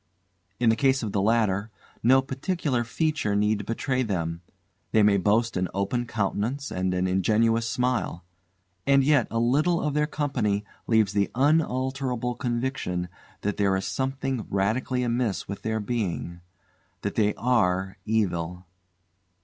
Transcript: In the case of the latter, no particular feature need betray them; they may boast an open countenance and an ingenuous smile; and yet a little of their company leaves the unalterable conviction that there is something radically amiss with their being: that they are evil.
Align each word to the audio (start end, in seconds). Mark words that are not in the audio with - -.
In 0.59 0.71
the 0.71 0.75
case 0.75 1.03
of 1.03 1.11
the 1.11 1.21
latter, 1.21 1.69
no 2.01 2.23
particular 2.23 2.83
feature 2.83 3.35
need 3.35 3.67
betray 3.67 4.01
them; 4.01 4.41
they 4.93 5.03
may 5.03 5.17
boast 5.17 5.55
an 5.55 5.67
open 5.75 6.07
countenance 6.07 6.71
and 6.71 6.91
an 6.95 7.05
ingenuous 7.05 7.69
smile; 7.69 8.25
and 8.87 9.03
yet 9.03 9.27
a 9.29 9.37
little 9.37 9.79
of 9.79 9.93
their 9.93 10.07
company 10.07 10.65
leaves 10.87 11.13
the 11.13 11.29
unalterable 11.35 12.33
conviction 12.33 13.09
that 13.41 13.57
there 13.57 13.75
is 13.75 13.85
something 13.85 14.47
radically 14.49 15.03
amiss 15.03 15.47
with 15.47 15.61
their 15.61 15.79
being: 15.79 16.41
that 17.03 17.13
they 17.13 17.35
are 17.35 17.99
evil. 18.03 18.65